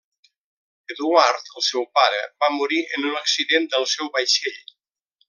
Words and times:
Eduard, 0.93 1.43
el 1.59 1.65
seu 1.67 1.85
pare, 1.99 2.23
va 2.45 2.51
morir 2.57 2.81
en 2.97 3.07
un 3.13 3.21
accident 3.23 3.69
del 3.75 3.87
seu 3.97 4.11
vaixell. 4.17 4.63